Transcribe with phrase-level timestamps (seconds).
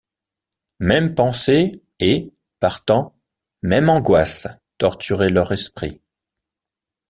[0.79, 3.13] Mêmes pensées, et, partant,
[3.61, 4.47] mêmes angoisses
[4.79, 6.01] torturaient leur esprit.